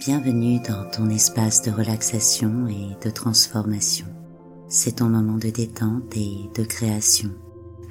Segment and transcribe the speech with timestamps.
[0.00, 4.06] Bienvenue dans ton espace de relaxation et de transformation.
[4.66, 7.28] C'est ton moment de détente et de création,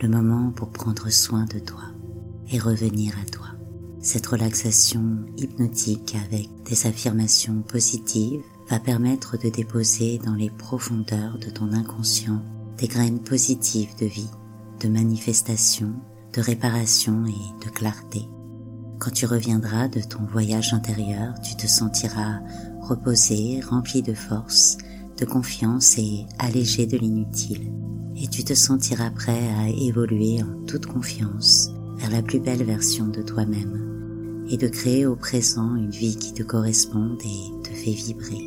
[0.01, 1.83] le moment pour prendre soin de toi
[2.51, 3.45] et revenir à toi.
[4.01, 8.41] Cette relaxation hypnotique avec des affirmations positives
[8.71, 12.41] va permettre de déposer dans les profondeurs de ton inconscient
[12.79, 14.31] des graines positives de vie,
[14.79, 15.93] de manifestation,
[16.33, 18.25] de réparation et de clarté
[18.99, 22.41] quand tu reviendras de ton voyage intérieur, tu te sentiras
[22.81, 24.77] reposé, rempli de force,
[25.17, 27.71] de confiance et allégé de l'inutile.
[28.17, 33.07] Et tu te sentiras prêt à évoluer en toute confiance vers la plus belle version
[33.07, 37.91] de toi-même et de créer au présent une vie qui te corresponde et te fait
[37.91, 38.43] vibrer.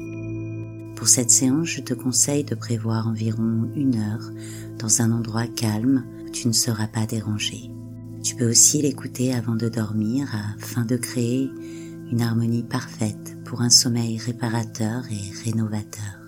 [0.96, 4.30] Pour cette séance, je te conseille de prévoir environ une heure
[4.78, 7.70] dans un endroit calme où tu ne seras pas dérangé.
[8.22, 11.50] Tu peux aussi l'écouter avant de dormir afin de créer
[12.10, 16.20] une harmonie parfaite pour un sommeil réparateur et rénovateur.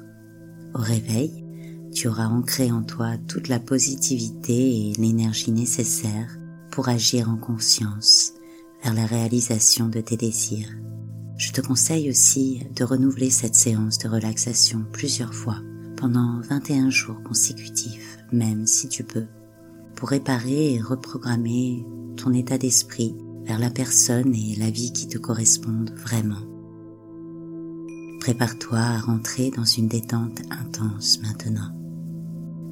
[0.75, 1.45] Au réveil,
[1.93, 6.37] tu auras ancré en toi toute la positivité et l'énergie nécessaire
[6.73, 8.33] pour agir en conscience
[8.83, 10.75] vers la réalisation de tes désirs.
[11.37, 15.61] Je te conseille aussi de renouveler cette séance de relaxation plusieurs fois
[15.97, 19.27] pendant 21 jours consécutifs, même si tu peux
[19.97, 21.85] pour réparer et reprogrammer
[22.17, 26.43] ton état d'esprit vers la personne et la vie qui te correspondent vraiment.
[28.21, 31.71] Prépare-toi à rentrer dans une détente intense maintenant.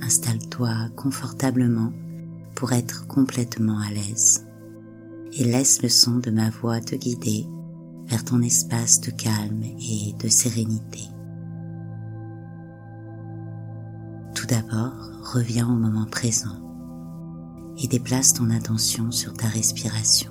[0.00, 1.92] Installe-toi confortablement
[2.54, 4.46] pour être complètement à l'aise
[5.34, 7.46] et laisse le son de ma voix te guider
[8.06, 11.00] vers ton espace de calme et de sérénité.
[14.34, 16.61] Tout d'abord, reviens au moment présent
[17.78, 20.30] et déplace ton attention sur ta respiration.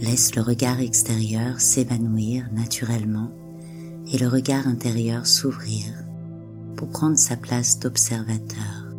[0.00, 3.30] Laisse le regard extérieur s'évanouir naturellement
[4.12, 5.86] et le regard intérieur s'ouvrir
[6.76, 8.92] pour prendre sa place d'observateur,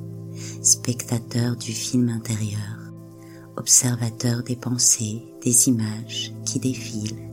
[0.62, 2.94] spectateur du film intérieur,
[3.58, 7.30] observateur des pensées, des images qui défilent.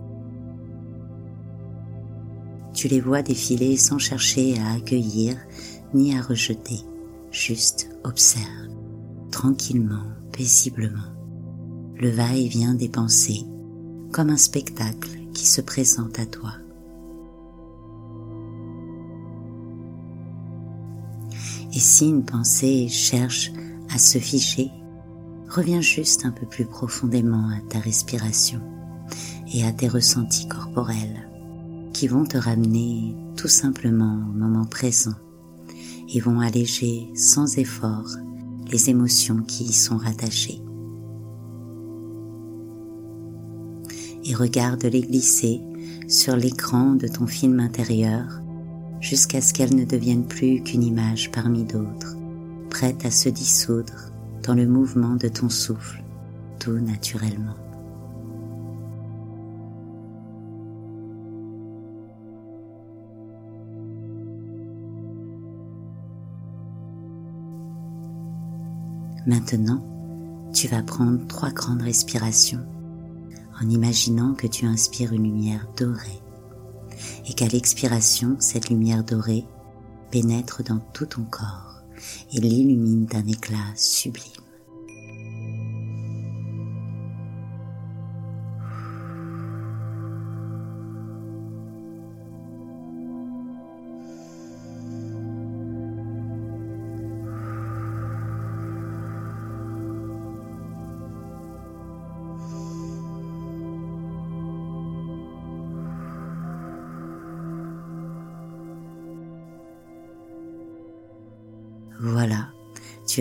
[2.75, 5.37] Tu les vois défiler sans chercher à accueillir
[5.95, 6.81] ni à rejeter,
[7.31, 8.72] juste observe
[9.43, 11.11] tranquillement, paisiblement,
[11.99, 13.45] le va-et-vient des pensées
[14.13, 16.53] comme un spectacle qui se présente à toi.
[21.75, 23.51] Et si une pensée cherche
[23.93, 24.71] à se figer,
[25.49, 28.61] reviens juste un peu plus profondément à ta respiration
[29.53, 31.29] et à tes ressentis corporels
[31.93, 35.17] qui vont te ramener tout simplement au moment présent
[36.15, 38.07] et vont alléger sans effort
[38.73, 40.63] les émotions qui y sont rattachées.
[44.25, 45.61] Et regarde les glisser
[46.09, 48.41] sur l'écran de ton film intérieur
[49.01, 52.17] jusqu'à ce qu'elles ne deviennent plus qu'une image parmi d'autres,
[52.71, 54.11] prête à se dissoudre
[54.43, 56.03] dans le mouvement de ton souffle,
[56.59, 57.62] tout naturellement.
[69.27, 72.67] Maintenant, tu vas prendre trois grandes respirations
[73.61, 76.21] en imaginant que tu inspires une lumière dorée
[77.29, 79.45] et qu'à l'expiration, cette lumière dorée
[80.11, 81.83] pénètre dans tout ton corps
[82.33, 84.42] et l'illumine d'un éclat sublime.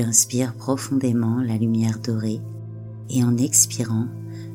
[0.02, 2.42] Tu inspires profondément la lumière dorée
[3.12, 4.08] et en expirant,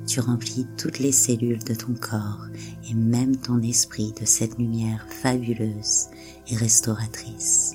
[0.04, 2.46] tu remplis toutes les cellules de ton corps
[2.90, 6.08] et même ton esprit de cette lumière fabuleuse
[6.50, 7.74] et restauratrice.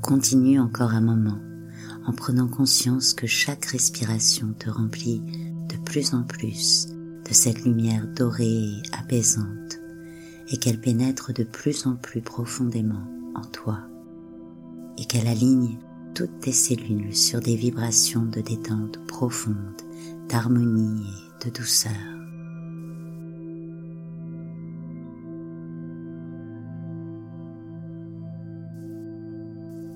[0.00, 1.51] Continue encore un moment
[2.06, 5.22] en prenant conscience que chaque respiration te remplit
[5.68, 6.88] de plus en plus
[7.28, 9.78] de cette lumière dorée et apaisante
[10.48, 13.80] et qu'elle pénètre de plus en plus profondément en toi
[14.98, 15.78] et qu'elle aligne
[16.14, 19.80] toutes tes cellules sur des vibrations de détente profonde,
[20.28, 21.92] d'harmonie et de douceur.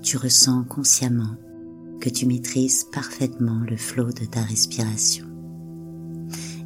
[0.03, 1.37] Tu ressens consciemment
[2.01, 5.27] que tu maîtrises parfaitement le flot de ta respiration.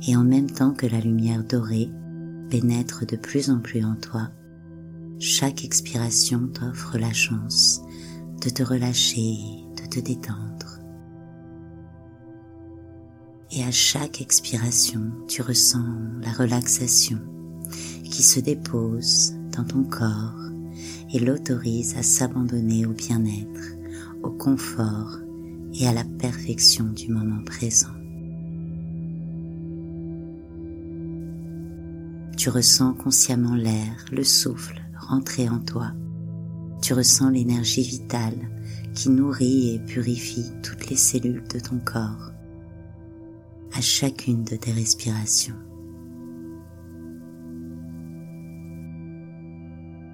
[0.06, 1.90] Et en même temps que la lumière dorée
[2.50, 4.30] pénètre de plus en plus en toi,
[5.18, 7.82] chaque expiration t'offre la chance
[8.42, 9.36] de te relâcher
[9.76, 10.80] de te détendre.
[13.52, 15.84] Et à chaque expiration, tu ressens
[16.22, 17.18] la relaxation
[18.04, 20.38] qui se dépose dans ton corps
[21.12, 23.76] et l'autorise à s'abandonner au bien-être,
[24.22, 25.18] au confort
[25.74, 27.94] et à la perfection du moment présent.
[32.36, 34.80] Tu ressens consciemment l'air, le souffle
[35.10, 35.92] rentrer en toi.
[36.80, 38.48] Tu ressens l'énergie vitale
[38.94, 42.32] qui nourrit et purifie toutes les cellules de ton corps
[43.72, 45.54] à chacune de tes respirations.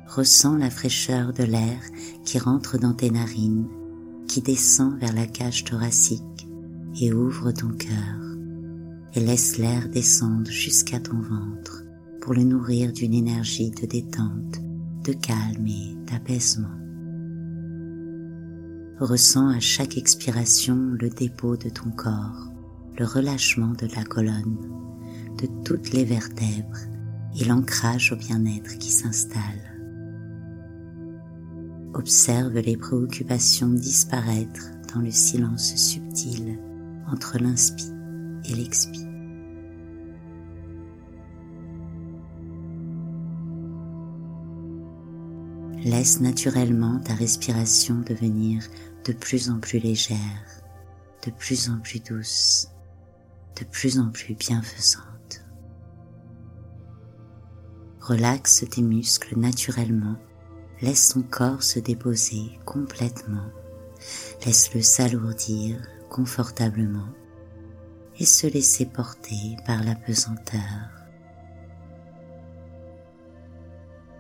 [0.08, 1.80] Ressens la fraîcheur de l'air
[2.24, 3.68] qui rentre dans tes narines,
[4.36, 6.46] qui descend vers la cage thoracique
[7.00, 8.36] et ouvre ton cœur
[9.14, 11.84] et laisse l'air descendre jusqu'à ton ventre
[12.20, 14.60] pour le nourrir d'une énergie de détente,
[15.04, 16.68] de calme et d'apaisement.
[19.00, 22.50] Ressens à chaque expiration le dépôt de ton corps,
[22.98, 24.58] le relâchement de la colonne,
[25.40, 26.76] de toutes les vertèbres
[27.40, 29.75] et l'ancrage au bien-être qui s'installe.
[31.98, 36.60] Observe les préoccupations disparaître dans le silence subtil
[37.10, 37.86] entre l'inspi
[38.44, 39.00] et l'expi.
[45.88, 48.62] Laisse naturellement ta respiration devenir
[49.06, 50.44] de plus en plus légère,
[51.24, 52.68] de plus en plus douce,
[53.58, 55.46] de plus en plus bienfaisante.
[58.00, 60.16] Relaxe tes muscles naturellement,
[60.82, 63.50] laisse ton corps se déposer complètement,
[64.44, 65.76] laisse-le s'alourdir
[66.10, 67.08] confortablement
[68.18, 70.90] et se laisser porter par la pesanteur.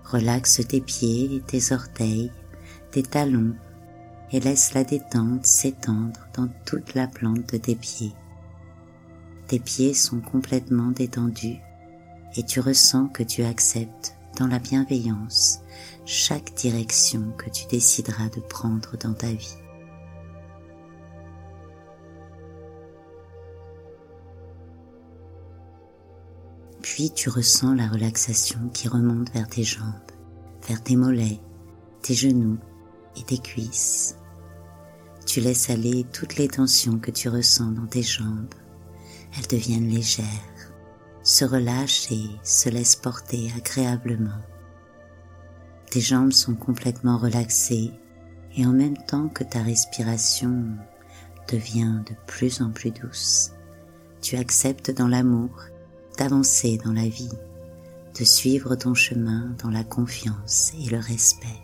[0.04, 2.30] Relaxe tes pieds tes orteils,
[2.90, 3.54] tes talons
[4.32, 8.14] et laisse la détente s'étendre dans toute la plante de tes pieds.
[9.46, 11.58] Tes pieds sont complètement détendus
[12.34, 15.60] et tu ressens que tu acceptes dans la bienveillance
[16.04, 19.56] chaque direction que tu décideras de prendre dans ta vie.
[26.82, 29.84] Puis tu ressens la relaxation qui remonte vers tes jambes,
[30.68, 31.40] vers tes mollets,
[32.02, 32.58] tes genoux
[33.16, 34.16] et tes cuisses.
[35.26, 38.54] Tu laisses aller toutes les tensions que tu ressens dans tes jambes.
[39.36, 40.24] Elles deviennent légères,
[41.26, 44.40] se relâchent et se laissent porter agréablement.
[45.90, 47.90] Tes jambes sont complètement relaxées
[48.54, 50.66] et en même temps que ta respiration
[51.48, 53.50] devient de plus en plus douce,
[54.20, 55.50] tu acceptes dans l'amour
[56.16, 57.36] d'avancer dans la vie,
[58.16, 61.60] de suivre ton chemin dans la confiance et le respect.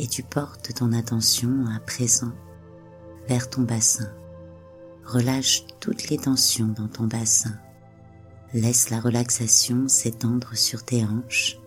[0.00, 2.32] Et tu portes ton attention à présent
[3.28, 4.10] vers ton bassin.
[5.06, 7.58] Relâche toutes les tensions dans ton bassin.
[8.52, 11.58] Laisse la relaxation s'étendre sur tes hanches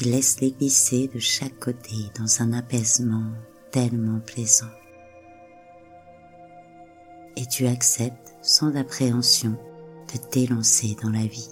[0.00, 3.32] et laisse-les glisser de chaque côté dans un apaisement
[3.70, 4.70] tellement plaisant
[7.40, 9.56] et tu acceptes sans appréhension
[10.12, 11.48] de t'élancer dans la vie.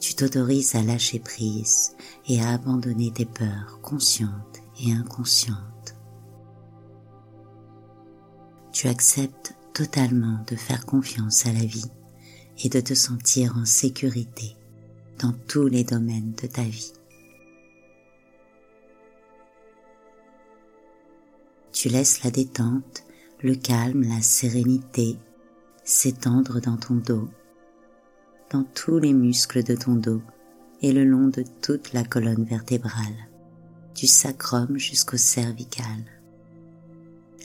[0.00, 1.94] Tu t'autorises à lâcher prise
[2.26, 5.96] et à abandonner tes peurs conscientes et inconscientes.
[8.72, 11.90] Tu acceptes totalement de faire confiance à la vie
[12.64, 14.56] et de te sentir en sécurité
[15.18, 16.92] dans tous les domaines de ta vie.
[21.72, 23.04] Tu laisses la détente
[23.42, 25.18] le calme, la sérénité
[25.84, 27.28] s'étendre dans ton dos,
[28.50, 30.22] dans tous les muscles de ton dos
[30.80, 33.28] et le long de toute la colonne vertébrale,
[33.96, 36.21] du sacrum jusqu'au cervical.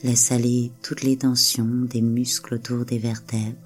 [0.04, 3.56] Laisse aller toutes les tensions des muscles autour des vertèbres.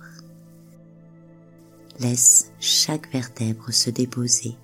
[2.01, 4.57] Laisse chaque vertèbre se déposer.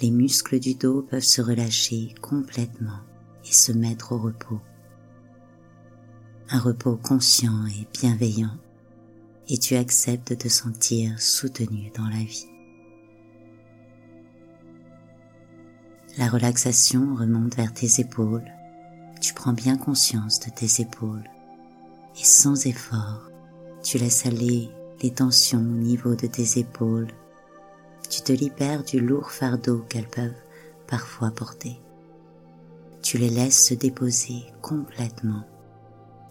[0.00, 3.00] Les muscles du dos peuvent se relâcher complètement
[3.44, 4.60] et se mettre au repos
[6.50, 8.56] un repos conscient et bienveillant,
[9.48, 12.46] et tu acceptes de te sentir soutenu dans la vie.
[16.16, 18.44] La relaxation remonte vers tes épaules,
[19.24, 21.30] tu prends bien conscience de tes épaules,
[22.20, 23.30] et sans effort,
[23.82, 24.68] tu laisses aller
[25.02, 27.10] les tensions au niveau de tes épaules,
[28.10, 30.42] tu te libères du lourd fardeau qu'elles peuvent
[30.86, 31.80] parfois porter.
[33.00, 35.44] Tu les laisses se déposer complètement.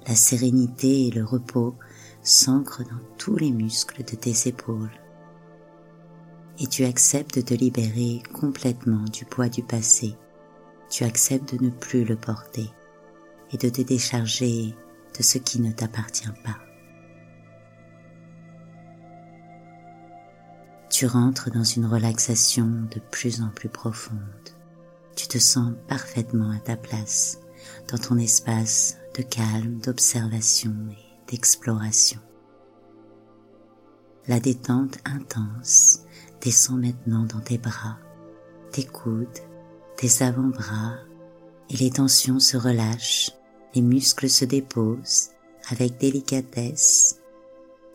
[0.06, 1.74] La sérénité et le repos
[2.22, 5.02] s'ancrent dans tous les muscles de tes épaules.
[6.60, 10.16] Et tu acceptes de te libérer complètement du poids du passé.
[10.92, 12.70] Tu acceptes de ne plus le porter
[13.54, 14.76] et de te décharger
[15.18, 16.58] de ce qui ne t'appartient pas.
[20.90, 24.20] Tu rentres dans une relaxation de plus en plus profonde.
[25.16, 27.40] Tu te sens parfaitement à ta place
[27.92, 32.20] dans ton espace de calme, d'observation et d'exploration.
[34.28, 36.04] La détente intense
[36.42, 37.98] descend maintenant dans tes bras,
[38.72, 39.40] tes coudes,
[39.98, 40.96] tes avant-bras
[41.70, 43.32] et les tensions se relâchent,
[43.76, 45.30] les muscles se déposent
[45.70, 47.20] avec délicatesse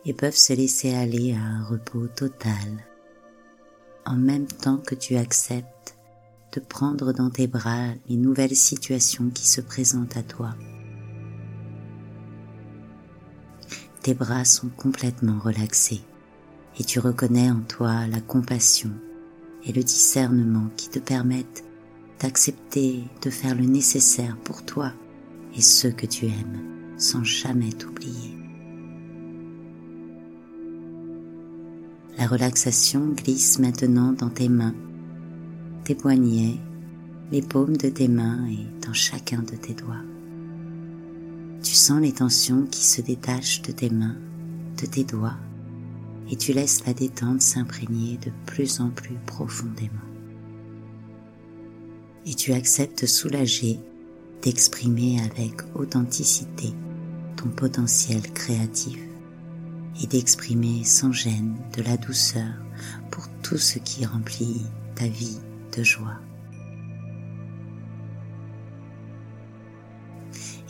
[0.04, 2.84] et peuvent se laisser aller à un repos total
[4.08, 5.96] en même temps que tu acceptes
[6.54, 10.54] de prendre dans tes bras les nouvelles situations qui se présentent à toi.
[14.02, 16.00] Tes bras sont complètement relaxés
[16.78, 18.92] et tu reconnais en toi la compassion
[19.64, 21.64] et le discernement qui te permettent
[22.18, 24.94] d'accepter de faire le nécessaire pour toi
[25.58, 26.62] et ceux que tu aimes
[26.96, 28.36] sans jamais t'oublier.
[32.16, 34.74] La relaxation glisse maintenant dans tes mains,
[35.84, 36.58] tes poignets,
[37.32, 40.02] les paumes de tes mains et dans chacun de tes doigts.
[41.62, 44.16] Tu sens les tensions qui se détachent de tes mains,
[44.80, 45.38] de tes doigts,
[46.30, 49.94] et tu laisses la détente s'imprégner de plus en plus profondément.
[52.26, 53.80] Et tu acceptes soulagé
[54.42, 56.72] d'exprimer avec authenticité
[57.36, 58.98] ton potentiel créatif
[60.02, 62.52] et d'exprimer sans gêne de la douceur
[63.10, 64.62] pour tout ce qui remplit
[64.94, 65.38] ta vie
[65.76, 66.18] de joie.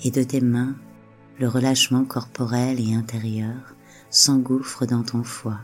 [0.05, 0.77] Et de tes mains,
[1.39, 3.75] le relâchement corporel et intérieur
[4.11, 5.61] s'engouffre dans ton foie.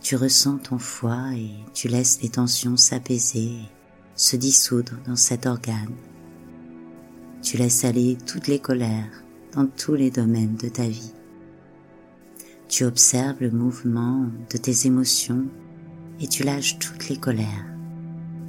[0.00, 3.52] Tu ressens ton foie et tu laisses les tensions s'apaiser,
[4.14, 5.94] se dissoudre dans cet organe.
[7.50, 9.24] Tu laisses aller toutes les colères
[9.56, 11.12] dans tous les domaines de ta vie.
[12.68, 15.46] Tu observes le mouvement de tes émotions
[16.20, 17.66] et tu lâches toutes les colères,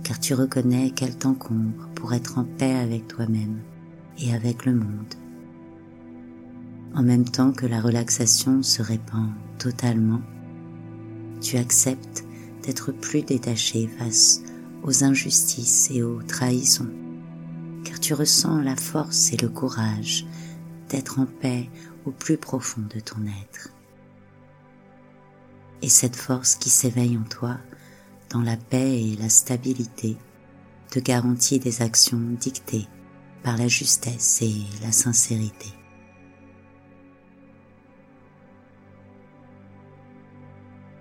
[0.03, 3.57] car tu reconnais qu'elles t'encombrent pour être en paix avec toi-même
[4.19, 5.15] et avec le monde.
[6.93, 10.21] En même temps que la relaxation se répand totalement,
[11.41, 12.23] tu acceptes
[12.61, 14.43] d'être plus détaché face
[14.83, 17.00] aux injustices et aux trahisons,
[17.83, 20.25] car tu ressens la force et le courage
[20.89, 21.69] d'être en paix
[22.05, 23.69] au plus profond de ton être
[25.81, 27.57] et cette force qui s'éveille en toi
[28.29, 30.17] dans la paix et la stabilité
[30.89, 32.87] te garantit des actions dictées
[33.43, 35.67] par la justesse et la sincérité.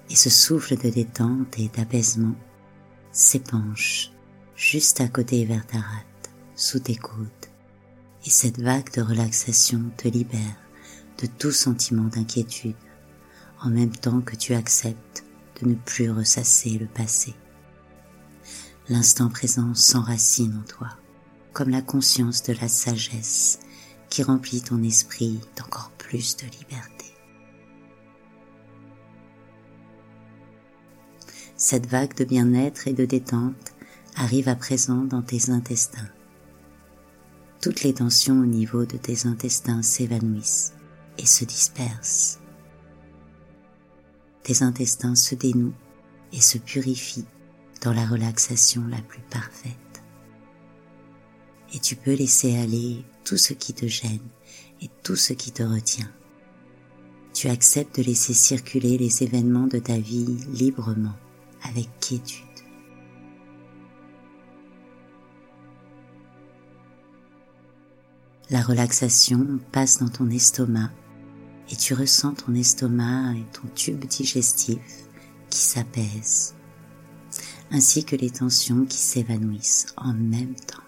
[0.08, 2.34] Et ce souffle de détente et d'apaisement
[3.12, 4.10] s'épanche
[4.56, 5.78] juste à côté vers ta
[6.60, 7.26] sous tes coudes,
[8.26, 10.56] et cette vague de relaxation te libère
[11.22, 12.76] de tout sentiment d'inquiétude,
[13.62, 15.24] en même temps que tu acceptes
[15.60, 17.34] de ne plus ressasser le passé.
[18.90, 20.88] L'instant présent s'enracine en toi,
[21.54, 23.60] comme la conscience de la sagesse
[24.10, 27.06] qui remplit ton esprit d'encore plus de liberté.
[31.56, 33.72] Cette vague de bien-être et de détente
[34.14, 36.08] arrive à présent dans tes intestins.
[37.60, 40.72] Toutes les tensions au niveau de tes intestins s'évanouissent
[41.18, 42.40] et se dispersent
[44.50, 45.74] tes intestins se dénouent
[46.32, 47.26] et se purifient
[47.82, 50.02] dans la relaxation la plus parfaite.
[51.72, 54.18] Et tu peux laisser aller tout ce qui te gêne
[54.82, 56.10] et tout ce qui te retient.
[57.32, 61.16] Tu acceptes de laisser circuler les événements de ta vie librement,
[61.62, 62.49] avec quiétude.
[68.50, 70.90] La relaxation passe dans ton estomac
[71.70, 74.80] et tu ressens ton estomac et ton tube digestif
[75.50, 76.56] qui s'apaisent,
[77.70, 80.82] ainsi que les tensions qui s'évanouissent en même temps.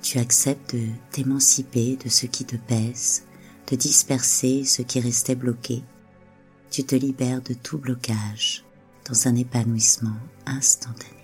[0.00, 3.24] Tu acceptes de t'émanciper de ce qui te pèse,
[3.70, 5.82] de disperser ce qui restait bloqué.
[6.70, 8.64] Tu te libères de tout blocage
[9.06, 10.16] dans un épanouissement
[10.46, 11.23] instantané.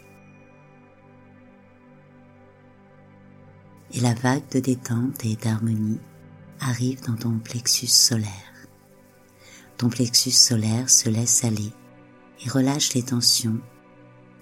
[3.93, 5.99] Et la vague de détente et d'harmonie
[6.61, 8.29] arrive dans ton plexus solaire.
[9.77, 11.73] Ton plexus solaire se laisse aller
[12.45, 13.59] et relâche les tensions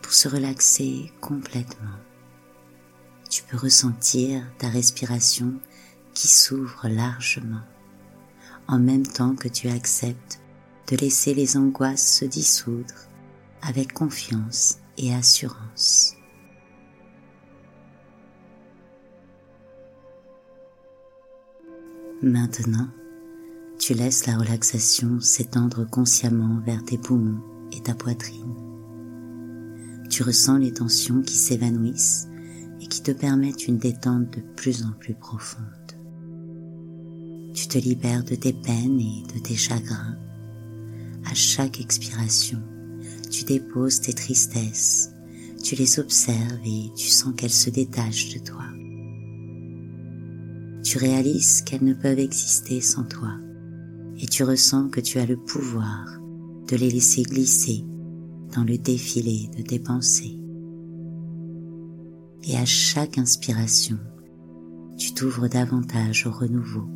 [0.03, 1.99] pour se relaxer complètement.
[3.31, 5.55] Tu peux ressentir ta respiration
[6.15, 7.63] qui s'ouvre largement
[8.69, 10.41] en même temps que tu acceptes
[10.91, 12.95] de laisser les angoisses se dissoudre
[13.63, 16.18] avec confiance et assurance.
[22.23, 22.89] Maintenant,
[23.79, 28.57] tu laisses la relaxation s'étendre consciemment vers tes poumons et ta poitrine.
[30.11, 32.27] Tu ressens les tensions qui s'évanouissent
[32.81, 35.63] et qui te permettent une détente de plus en plus profonde.
[37.55, 40.17] Tu te libères de tes peines et de tes chagrins.
[41.25, 42.61] À chaque expiration,
[43.31, 45.13] tu déposes tes tristesses,
[45.63, 48.65] tu les observes et tu sens qu'elles se détachent de toi
[50.89, 53.35] tu réalises qu'elles ne peuvent exister sans toi
[54.19, 56.19] et tu ressens que tu as le pouvoir
[56.67, 57.85] de les laisser glisser
[58.57, 60.41] dans le défilé de tes pensées.
[62.45, 63.99] Et à chaque inspiration,
[64.97, 66.89] tu t'ouvres davantage au renouveau,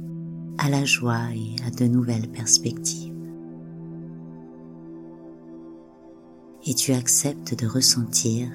[0.57, 3.13] à la joie et à de nouvelles perspectives.
[6.65, 8.49] Et tu acceptes de ressentir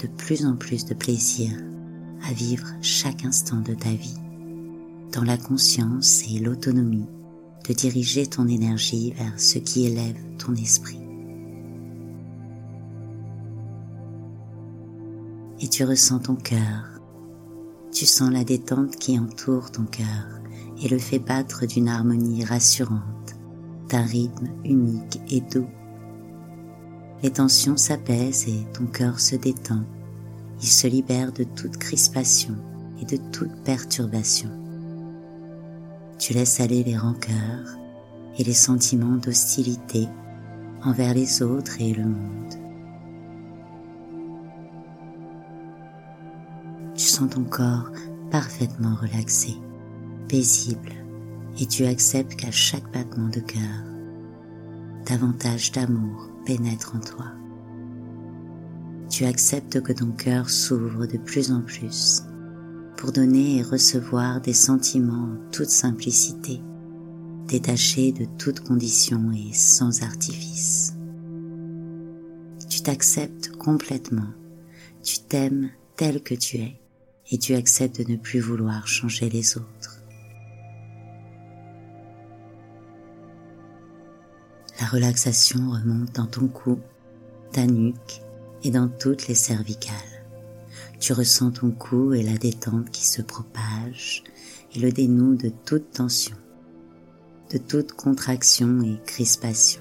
[0.00, 1.52] de plus en plus de plaisir
[2.28, 4.18] à vivre chaque instant de ta vie
[5.12, 7.08] dans la conscience et l'autonomie
[7.68, 11.00] de diriger ton énergie vers ce qui élève ton esprit.
[15.60, 17.00] Et tu ressens ton cœur,
[17.92, 20.40] tu sens la détente qui entoure ton cœur
[20.82, 23.34] et le fait battre d'une harmonie rassurante,
[23.88, 25.68] d'un rythme unique et doux.
[27.22, 29.84] Les tensions s'apaisent et ton cœur se détend,
[30.62, 32.54] il se libère de toute crispation
[33.02, 34.59] et de toute perturbation
[36.20, 37.78] tu laisses aller les rancœurs
[38.38, 40.06] et les sentiments d'hostilité
[40.84, 42.54] envers les autres et le monde.
[46.94, 47.90] Tu sens ton corps
[48.30, 49.54] parfaitement relaxé,
[50.28, 50.92] paisible,
[51.58, 53.84] et tu acceptes qu'à chaque battement de cœur,
[55.06, 57.26] davantage d'amour pénètre en toi.
[59.08, 62.22] Tu acceptes que ton cœur s'ouvre de plus en plus
[63.00, 66.60] pour donner et recevoir des sentiments en toute simplicité,
[67.48, 70.92] détachés de toute condition et sans artifice.
[72.68, 74.28] Tu t'acceptes complètement,
[75.02, 76.78] tu t'aimes tel que tu es
[77.30, 80.02] et tu acceptes de ne plus vouloir changer les autres.
[84.78, 86.78] La relaxation remonte dans ton cou,
[87.52, 88.20] ta nuque
[88.62, 90.09] et dans toutes les cervicales.
[91.00, 94.22] Tu ressens ton cou et la détente qui se propage
[94.74, 96.36] et le dénoue de toute tension,
[97.50, 99.80] de toute contraction et crispation.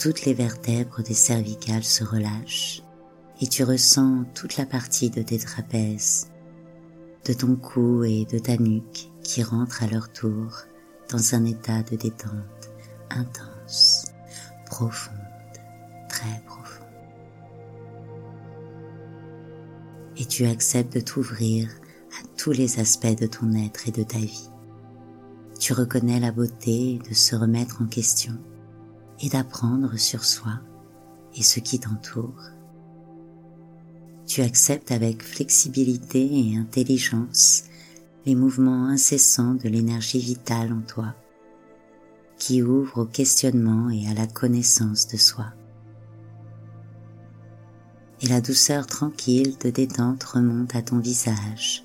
[0.00, 2.82] Toutes les vertèbres des cervicales se relâchent
[3.40, 6.26] et tu ressens toute la partie de tes trapèzes,
[7.24, 10.62] de ton cou et de ta nuque qui rentrent à leur tour
[11.08, 12.72] dans un état de détente
[13.10, 14.06] intense,
[14.66, 15.14] profonde,
[16.08, 16.53] très profonde.
[20.16, 21.68] Et tu acceptes de t'ouvrir
[22.12, 24.50] à tous les aspects de ton être et de ta vie.
[25.58, 28.34] Tu reconnais la beauté de se remettre en question
[29.20, 30.60] et d'apprendre sur soi
[31.36, 32.50] et ce qui t'entoure.
[34.26, 37.64] Tu acceptes avec flexibilité et intelligence
[38.26, 41.14] les mouvements incessants de l'énergie vitale en toi,
[42.38, 45.52] qui ouvre au questionnement et à la connaissance de soi
[48.24, 51.84] et la douceur tranquille de détente remonte à ton visage.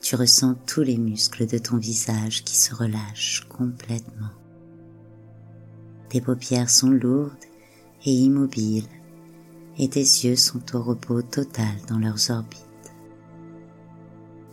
[0.00, 4.30] Tu ressens tous les muscles de ton visage qui se relâchent complètement.
[6.08, 7.32] Tes paupières sont lourdes
[8.06, 8.88] et immobiles
[9.76, 12.62] et tes yeux sont au repos total dans leurs orbites.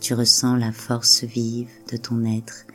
[0.02, 2.66] Tu ressens la force vive de ton être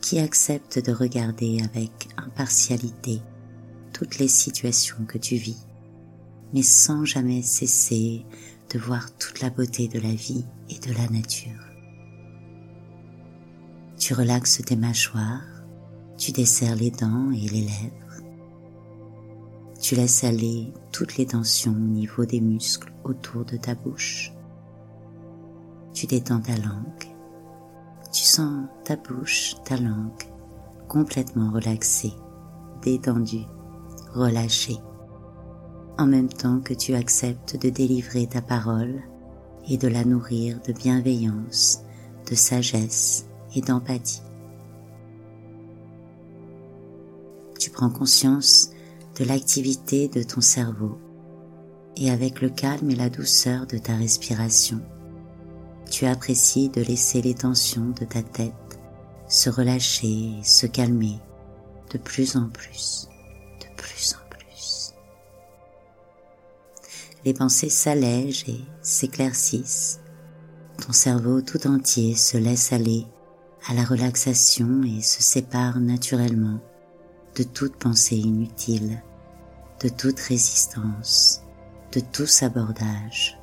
[0.00, 3.20] qui accepte de regarder avec impartialité
[3.92, 5.67] toutes les situations que tu vis
[6.52, 8.24] mais sans jamais cesser
[8.72, 11.64] de voir toute la beauté de la vie et de la nature.
[13.98, 15.64] Tu relaxes tes mâchoires,
[16.16, 18.22] tu desserres les dents et les lèvres.
[19.80, 24.32] Tu laisses aller toutes les tensions au niveau des muscles autour de ta bouche.
[25.94, 27.04] Tu détends ta langue.
[28.12, 30.24] Tu sens ta bouche, ta langue
[30.88, 32.14] complètement relaxée,
[32.82, 33.46] détendue,
[34.14, 34.78] relâchée
[35.98, 39.02] en même temps que tu acceptes de délivrer ta parole
[39.68, 41.82] et de la nourrir de bienveillance,
[42.30, 44.22] de sagesse et d'empathie.
[47.58, 48.70] Tu prends conscience
[49.18, 50.98] de l'activité de ton cerveau
[51.96, 54.80] et avec le calme et la douceur de ta respiration,
[55.90, 58.54] tu apprécies de laisser les tensions de ta tête
[59.28, 61.18] se relâcher et se calmer
[61.92, 63.08] de plus en plus,
[63.60, 64.27] de plus en plus.
[67.24, 70.00] Les pensées s'allègent et s'éclaircissent.
[70.84, 73.06] Ton cerveau tout entier se laisse aller
[73.66, 76.60] à la relaxation et se sépare naturellement
[77.34, 79.02] de toute pensée inutile,
[79.82, 81.42] de toute résistance,
[81.92, 83.38] de tout sabordage,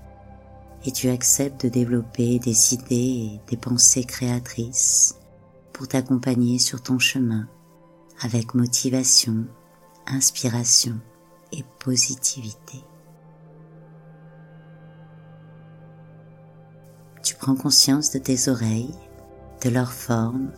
[0.85, 5.15] et tu acceptes de développer des idées et des pensées créatrices
[5.73, 7.47] pour t'accompagner sur ton chemin
[8.21, 9.45] avec motivation,
[10.07, 10.99] inspiration
[11.51, 12.83] et positivité.
[17.25, 18.93] Tu prends conscience de tes oreilles,
[19.63, 20.51] de leur forme,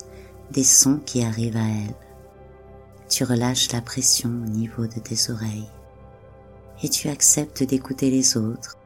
[0.51, 1.95] des sons qui arrivent à elles.
[3.07, 5.69] Tu relâches la pression au niveau de tes oreilles
[6.83, 8.77] et tu acceptes d'écouter les autres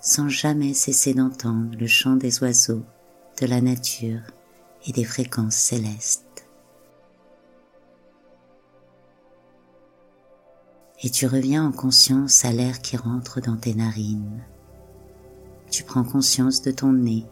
[0.00, 2.84] sans jamais cesser d'entendre le chant des oiseaux,
[3.40, 4.20] de la nature
[4.86, 6.46] et des fréquences célestes.
[11.02, 14.44] Et tu reviens en conscience à l'air qui rentre dans tes narines.
[15.74, 17.26] Tu prends conscience de ton nez,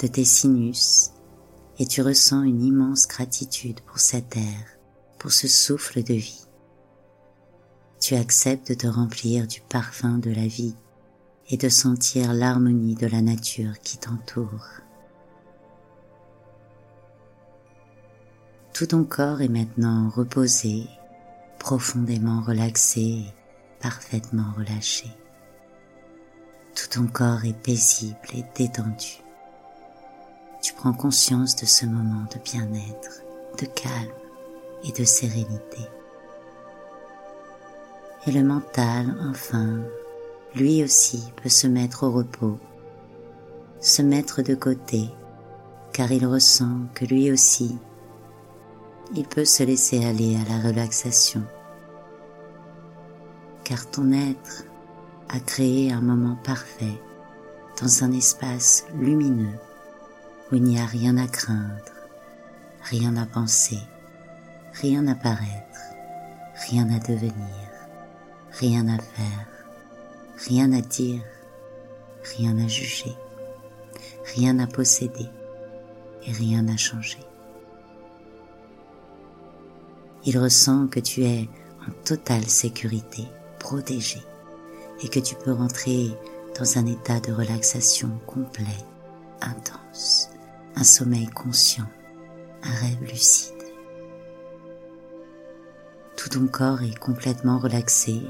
[0.00, 1.12] de tes sinus,
[1.78, 4.66] et tu ressens une immense gratitude pour cet air,
[5.20, 6.44] pour ce souffle de vie.
[8.00, 10.74] Tu acceptes de te remplir du parfum de la vie
[11.48, 14.66] et de sentir l'harmonie de la nature qui t'entoure.
[18.72, 20.88] Tout ton corps est maintenant reposé,
[21.60, 23.22] profondément relaxé,
[23.78, 25.12] parfaitement relâché.
[26.76, 29.22] Tout ton corps est paisible et détendu.
[30.62, 33.22] Tu prends conscience de ce moment de bien-être,
[33.58, 34.12] de calme
[34.84, 35.80] et de sérénité.
[38.26, 39.80] Et le mental, enfin,
[40.54, 42.58] lui aussi peut se mettre au repos,
[43.80, 45.08] se mettre de côté,
[45.92, 47.78] car il ressent que lui aussi
[49.14, 51.42] il peut se laisser aller à la relaxation.
[53.64, 54.64] Car ton être
[55.28, 57.00] a créé un moment parfait
[57.80, 59.58] dans un espace lumineux
[60.50, 61.92] où il n'y a rien à craindre,
[62.82, 63.78] rien à penser,
[64.80, 65.80] rien à paraître,
[66.68, 67.32] rien à devenir,
[68.52, 69.46] rien à faire,
[70.48, 71.22] rien à dire,
[72.36, 73.14] rien à juger,
[74.36, 75.28] rien à posséder
[76.26, 77.18] et rien à changer.
[80.24, 81.48] Il ressent que tu es
[81.86, 83.24] en totale sécurité,
[83.58, 84.20] protégé,
[85.02, 86.10] et que tu peux rentrer
[86.58, 88.64] dans un état de relaxation complet,
[89.40, 90.30] intense,
[90.74, 91.86] un sommeil conscient,
[92.62, 93.52] un rêve lucide.
[96.16, 98.22] Tout ton corps est complètement relaxé,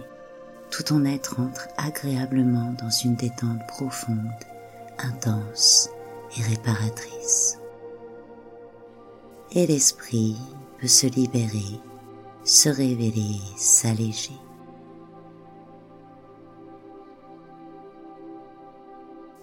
[0.71, 4.19] tout ton être entre agréablement dans une détente profonde,
[4.99, 5.91] intense
[6.37, 7.59] et réparatrice.
[9.53, 10.37] Et l'esprit
[10.81, 11.81] peut se libérer,
[12.45, 14.39] se révéler, s'alléger.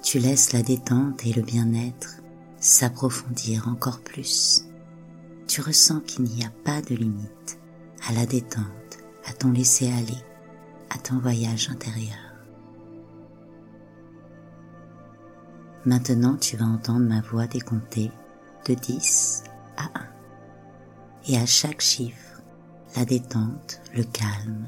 [0.04, 2.18] Tu laisses la détente et le bien-être
[2.60, 4.66] s'approfondir encore plus.
[5.48, 7.58] Tu ressens qu'il n'y a pas de limite
[8.08, 10.22] à la détente, à ton laisser-aller,
[10.90, 12.18] à ton voyage intérieur.
[15.86, 18.12] Maintenant, tu vas entendre ma voix décompter
[18.68, 19.44] de 10
[19.78, 19.90] à 1
[21.30, 22.42] et à chaque chiffre,
[22.98, 24.68] la détente, le calme,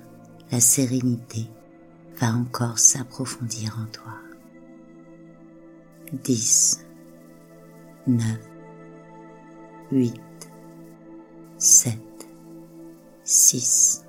[0.49, 1.49] la sérénité
[2.21, 4.24] va encore s'approfondir en toi.
[6.13, 6.85] 10,
[8.07, 8.23] 9,
[9.91, 10.21] 8,
[11.57, 11.99] 7,
[13.23, 14.05] 6,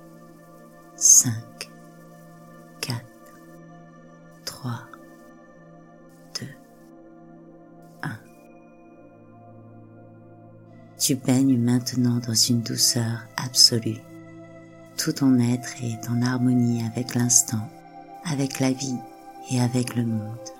[0.95, 1.33] 5,
[2.81, 3.05] 4,
[4.45, 4.87] 3,
[11.07, 14.01] Tu baignes maintenant dans une douceur absolue.
[14.97, 17.69] Tout ton être est en harmonie avec l'instant,
[18.25, 18.97] avec la vie
[19.49, 20.56] et avec le monde.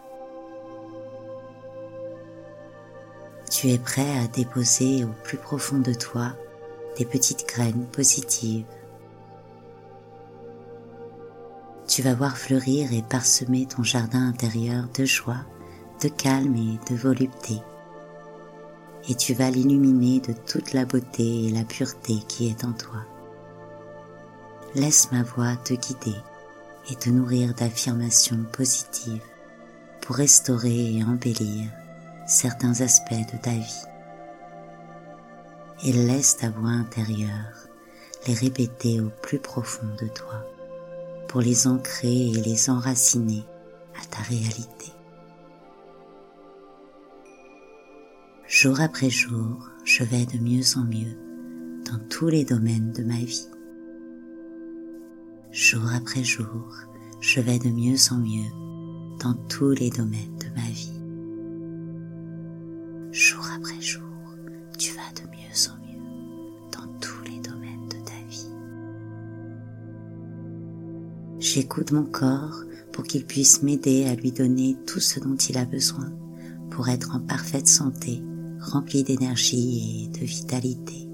[3.58, 6.34] Tu es prêt à déposer au plus profond de toi
[6.96, 8.68] des petites graines positives.
[11.88, 15.44] Tu vas voir fleurir et parsemer ton jardin intérieur de joie,
[16.04, 17.56] de calme et de volupté
[19.10, 23.06] et tu vas l'illuminer de toute la beauté et la pureté qui est en toi.
[24.76, 26.20] Laisse ma voix te guider
[26.92, 29.24] et te nourrir d'affirmations positives
[30.02, 31.72] pour restaurer et embellir
[32.28, 33.86] certains aspects de ta vie.
[35.86, 37.68] Et laisse ta voix intérieure
[38.28, 40.46] les répéter au plus profond de toi,
[41.30, 43.44] pour les ancrer et les enraciner
[43.96, 44.92] à ta réalité.
[48.48, 51.18] Jour après jour, je vais de mieux en mieux
[51.90, 53.48] dans tous les domaines de ma vie.
[55.52, 56.74] Jour après jour,
[57.22, 58.52] je vais de mieux en mieux
[59.20, 60.97] dans tous les domaines de ma vie.
[63.58, 64.04] Après jour,
[64.78, 66.04] tu vas de mieux en mieux
[66.72, 68.52] dans tous les domaines de ta vie.
[71.40, 75.66] J'écoute mon corps pour qu'il puisse m'aider à lui donner tout ce dont il a
[75.66, 76.14] besoin
[76.70, 78.22] pour être en parfaite santé,
[78.60, 81.10] rempli d'énergie et de vitalité.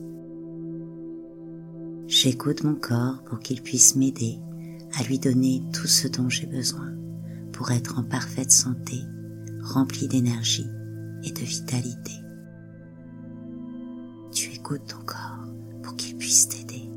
[2.08, 4.38] J'écoute mon corps pour qu'il puisse m'aider
[5.00, 6.92] à lui donner tout ce dont j'ai besoin
[7.54, 9.00] pour être en parfaite santé,
[9.62, 10.68] rempli d'énergie
[11.24, 12.23] et de vitalité.
[14.64, 15.46] Tu écoutes ton corps
[15.82, 16.90] pour qu'il puisse t'aider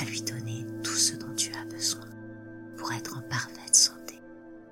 [0.00, 2.08] à lui donner tout ce dont tu as besoin
[2.78, 4.14] pour être en parfaite santé,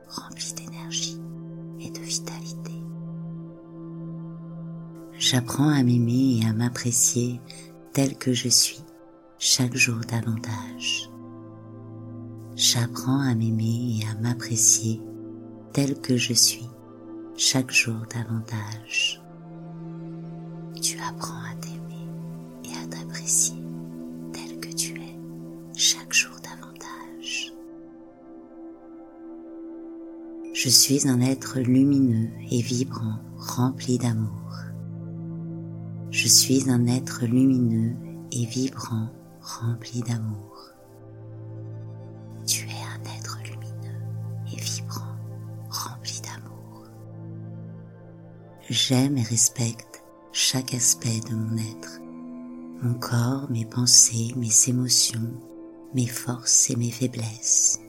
[0.08, 1.20] rempli d'énergie
[1.80, 2.72] et de vitalité.
[5.18, 7.42] J'apprends à m'aimer et à m'apprécier
[7.92, 8.80] tel que je suis
[9.38, 11.10] chaque jour davantage.
[12.56, 15.02] J'apprends à m'aimer et à m'apprécier
[15.74, 16.68] tel que je suis
[17.36, 18.99] chaque jour davantage.
[30.62, 34.52] Je suis un être lumineux et vibrant, rempli d'amour.
[36.10, 37.96] Je suis un être lumineux
[38.30, 39.08] et vibrant,
[39.40, 40.74] rempli d'amour.
[42.46, 44.02] Tu es un être lumineux
[44.52, 45.16] et vibrant,
[45.70, 46.84] rempli d'amour.
[48.68, 52.02] J'aime et respecte chaque aspect de mon être,
[52.82, 55.40] mon corps, mes pensées, mes émotions,
[55.94, 57.80] mes forces et mes faiblesses.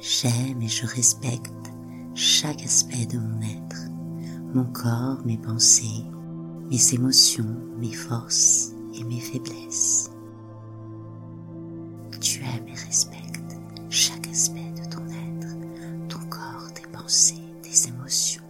[0.00, 1.52] J'aime et je respecte
[2.14, 3.90] chaque aspect de mon être,
[4.54, 6.04] mon corps, mes pensées,
[6.70, 10.10] mes émotions, mes forces et mes faiblesses.
[12.20, 13.56] Tu aimes et respectes
[13.90, 18.44] chaque aspect de ton être, ton corps, tes pensées, tes émotions,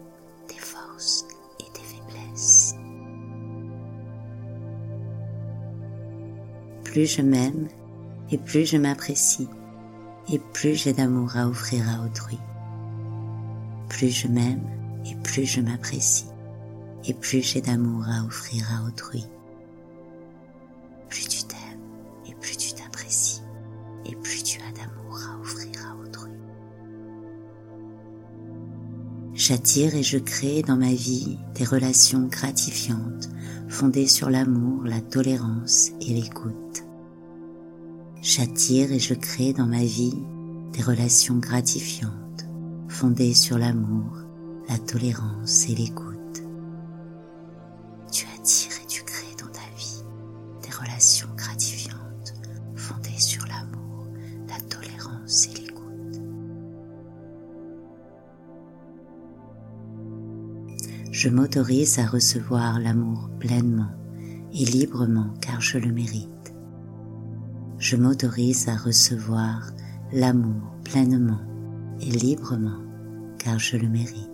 [0.49, 1.25] tes forces
[1.61, 2.75] et tes faiblesses.
[6.85, 7.69] Plus je m'aime
[8.31, 9.49] et plus je m'apprécie
[10.31, 12.39] et plus j'ai d'amour à offrir à autrui.
[13.89, 14.65] Plus je m'aime
[15.07, 16.27] et plus je m'apprécie
[17.05, 19.25] et plus j'ai d'amour à offrir à autrui.
[21.09, 21.81] Plus tu t'aimes
[22.29, 23.43] et plus tu t'apprécies
[24.05, 26.33] et plus tu as d'amour à offrir à autrui.
[29.35, 33.31] J'attire et je crée dans ma vie des relations gratifiantes
[33.69, 36.88] fondées sur l'amour, la tolérance et l'écoute.
[38.31, 40.13] J'attire et je crée dans ma vie
[40.75, 42.45] des relations gratifiantes
[42.87, 44.19] fondées sur l'amour,
[44.69, 46.43] la tolérance et l'écoute.
[48.13, 50.03] Tu attires et tu crées dans ta vie
[50.63, 52.35] des relations gratifiantes
[52.77, 54.09] fondées sur l'amour
[54.47, 56.21] la tolérance et l'écoute.
[61.11, 63.95] Je m'autorise à recevoir l'amour pleinement
[64.53, 66.38] et librement car je le mérite.
[67.91, 69.73] Je m'autorise à recevoir
[70.13, 71.41] l'amour pleinement
[72.03, 72.83] et librement
[73.39, 74.29] car je le mérite.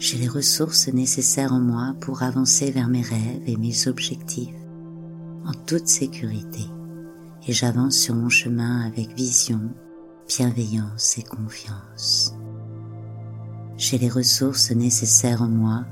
[0.00, 4.56] J'ai les ressources nécessaires en moi pour avancer vers mes rêves et mes objectifs
[5.44, 6.64] en toute sécurité
[7.46, 9.70] et j'avance sur mon chemin avec vision,
[10.26, 12.34] bienveillance et confiance.
[13.76, 15.84] J'ai les ressources nécessaires en moi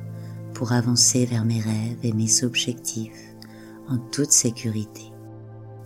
[0.55, 3.35] pour avancer vers mes rêves et mes objectifs
[3.89, 5.13] en toute sécurité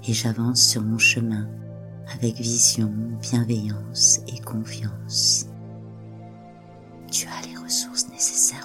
[0.07, 1.49] et j'avance sur mon chemin
[2.15, 5.47] avec vision, bienveillance et confiance.
[7.11, 8.58] Tu as les ressources nécessaires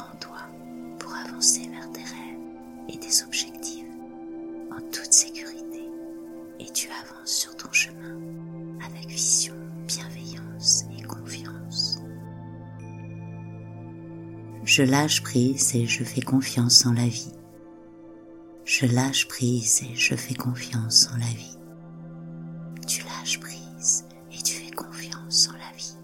[14.75, 17.31] Je lâche prise et je fais confiance en la vie.
[18.65, 21.59] Je lâche prise et je fais confiance en la vie.
[22.87, 25.95] Tu lâches prise et tu fais confiance en la vie.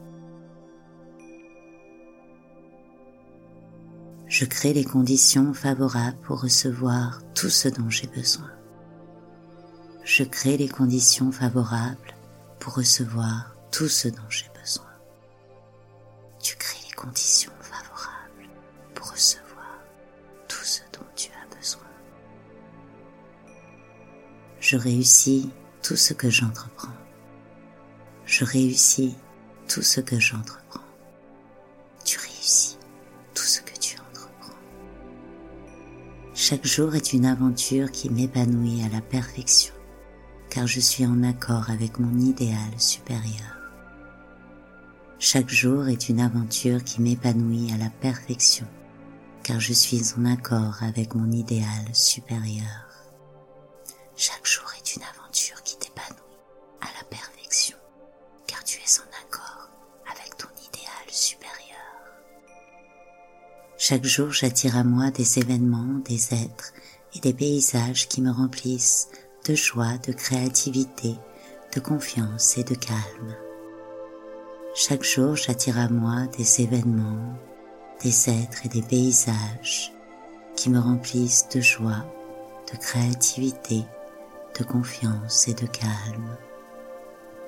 [4.27, 8.51] je crée les conditions favorables pour recevoir tout ce dont j'ai besoin.
[10.03, 12.13] Je crée les conditions favorables
[12.59, 14.85] pour recevoir tout ce dont j'ai besoin.
[16.39, 17.51] Tu crées les conditions
[24.69, 25.49] Je réussis
[25.81, 26.93] tout ce que j'entreprends.
[28.27, 29.15] Je réussis
[29.67, 30.85] tout ce que j'entreprends.
[32.05, 32.77] Tu réussis
[33.33, 34.59] tout ce que tu entreprends.
[36.35, 39.73] Chaque jour est une aventure qui m'épanouit à la perfection,
[40.51, 43.57] car je suis en accord avec mon idéal supérieur.
[45.17, 48.67] Chaque jour est une aventure qui m'épanouit à la perfection,
[49.41, 52.88] car je suis en accord avec mon idéal supérieur.
[54.21, 56.43] Chaque jour est une aventure qui t'épanouit
[56.81, 57.77] à la perfection,
[58.47, 59.69] car tu es en accord
[60.11, 61.47] avec ton idéal supérieur.
[63.77, 66.73] Chaque jour j'attire à moi des événements, des êtres
[67.15, 69.07] et des paysages qui me remplissent
[69.47, 71.15] de joie, de créativité,
[71.73, 73.37] de confiance et de calme.
[74.75, 77.39] Chaque jour j'attire à moi des événements,
[78.03, 79.93] des êtres et des paysages
[80.57, 82.05] qui me remplissent de joie,
[82.69, 83.85] de créativité,
[84.63, 86.37] confiance et de calme.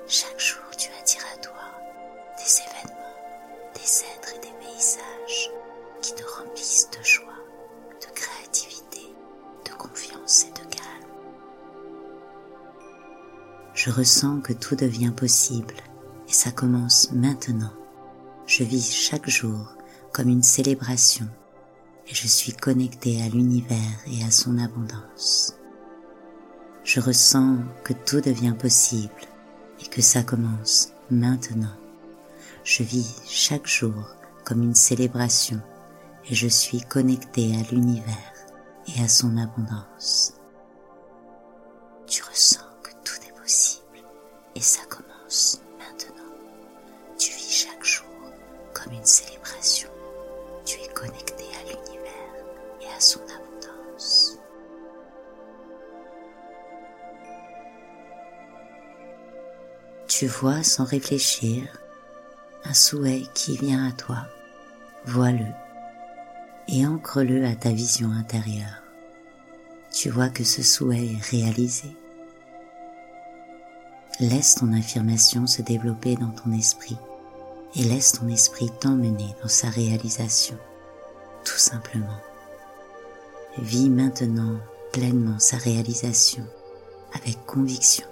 [0.06, 1.52] Chaque jour, tu attires à toi
[2.36, 3.02] des événements,
[3.74, 5.50] des êtres et des paysages
[6.00, 7.32] qui te remplissent de joie,
[8.00, 9.14] de créativité,
[9.64, 10.82] de confiance et de calme.
[13.74, 15.74] Je ressens que tout devient possible
[16.28, 17.72] et ça commence maintenant.
[18.46, 19.76] Je vis chaque jour
[20.12, 21.28] comme une célébration
[22.08, 25.56] et je suis connecté à l'univers et à son abondance
[26.84, 29.10] je ressens que tout devient possible
[29.80, 31.76] et que ça commence maintenant.
[32.64, 35.60] Je vis chaque jour comme une célébration
[36.28, 38.32] et je suis connecté à l'univers
[38.88, 40.34] et à son abondance.
[42.06, 43.98] Tu ressens que tout est possible
[44.54, 46.30] et ça commence maintenant.
[47.18, 48.06] Tu vis chaque jour
[48.74, 49.31] comme une célébration.
[60.14, 61.62] Tu vois sans réfléchir
[62.64, 64.18] un souhait qui vient à toi,
[65.06, 65.46] vois-le
[66.68, 68.82] et ancre-le à ta vision intérieure.
[69.90, 71.96] Tu vois que ce souhait est réalisé.
[74.20, 76.98] Laisse ton affirmation se développer dans ton esprit
[77.74, 80.58] et laisse ton esprit t'emmener dans sa réalisation,
[81.42, 82.20] tout simplement.
[83.56, 84.58] Vis maintenant
[84.92, 86.44] pleinement sa réalisation
[87.14, 88.11] avec conviction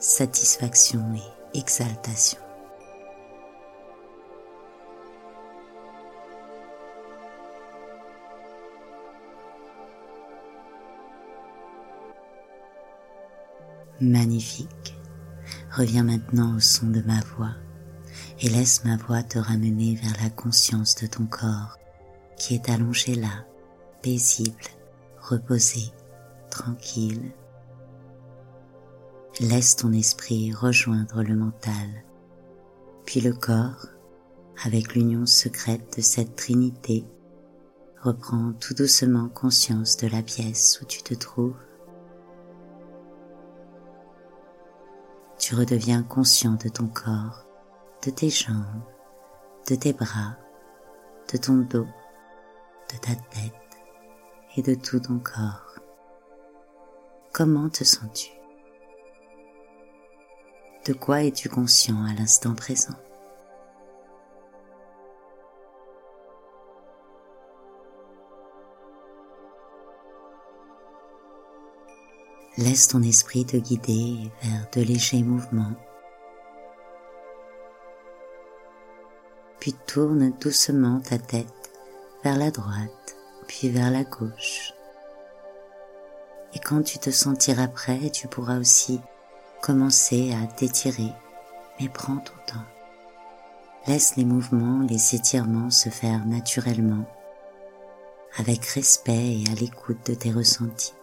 [0.00, 2.40] satisfaction et exaltation.
[14.00, 14.68] Magnifique.
[15.70, 17.50] Reviens maintenant au son de ma voix
[18.40, 21.78] et laisse ma voix te ramener vers la conscience de ton corps
[22.38, 23.44] qui est allongé là,
[24.00, 24.64] paisible,
[25.20, 25.92] reposé,
[26.48, 27.32] tranquille,
[29.42, 32.04] Laisse ton esprit rejoindre le mental,
[33.06, 33.86] puis le corps,
[34.62, 37.06] avec l'union secrète de cette Trinité,
[38.02, 41.56] reprend tout doucement conscience de la pièce où tu te trouves.
[45.38, 47.46] Tu redeviens conscient de ton corps,
[48.04, 48.84] de tes jambes,
[49.70, 50.36] de tes bras,
[51.32, 51.88] de ton dos,
[52.92, 53.54] de ta tête
[54.58, 55.76] et de tout ton corps.
[57.32, 58.39] Comment te sens-tu?
[60.90, 62.96] De quoi es-tu conscient à l'instant présent?
[72.58, 75.76] Laisse ton esprit te guider vers de légers mouvements,
[79.60, 81.70] puis tourne doucement ta tête
[82.24, 84.72] vers la droite, puis vers la gauche.
[86.52, 89.00] Et quand tu te sentiras prêt, tu pourras aussi
[89.60, 91.12] commencer à t'étirer,
[91.78, 92.66] mais prends ton temps.
[93.86, 97.06] Laisse les mouvements, les étirements se faire naturellement,
[98.36, 100.94] avec respect et à l'écoute de tes ressentis.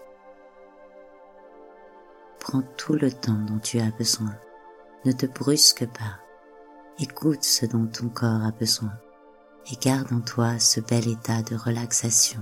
[2.40, 4.36] Prends tout le temps dont tu as besoin.
[5.06, 6.20] Ne te brusque pas.
[7.00, 8.94] Écoute ce dont ton corps a besoin
[9.72, 12.42] et garde en toi ce bel état de relaxation,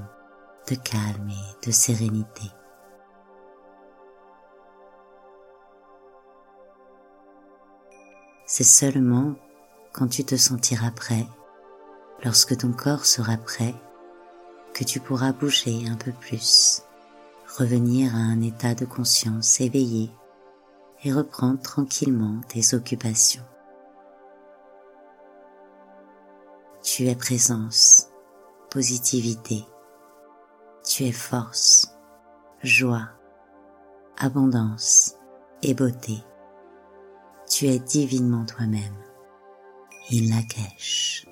[0.69, 2.51] de calme et de sérénité.
[8.47, 9.33] C'est seulement
[9.91, 11.25] quand tu te sentiras prêt,
[12.23, 13.73] lorsque ton corps sera prêt,
[14.73, 16.83] que tu pourras bouger un peu plus,
[17.57, 20.11] revenir à un état de conscience éveillé
[21.03, 23.43] et reprendre tranquillement tes occupations.
[26.83, 28.09] Tu es présence,
[28.69, 29.65] positivité.
[30.87, 31.95] Tu es force,
[32.61, 33.09] joie,
[34.17, 35.15] abondance
[35.63, 36.23] et beauté.
[37.49, 38.95] Tu es divinement toi-même.
[40.09, 41.25] Il la cache.